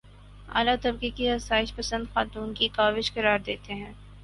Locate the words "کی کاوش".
2.53-3.13